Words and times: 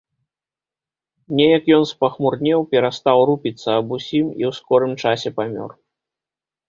Неяк 1.39 1.67
ён 1.77 1.83
спахмурнеў, 1.91 2.59
перастаў 2.73 3.17
рупіцца 3.33 3.69
аб 3.83 3.87
усім 3.99 4.25
і 4.43 4.51
ў 4.51 4.51
скорым 4.61 4.91
часе 5.05 5.29
памёр. 5.41 5.71